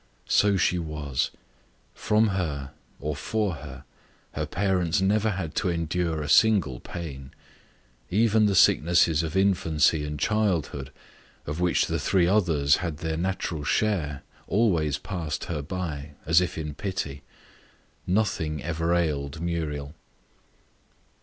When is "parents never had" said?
4.47-5.53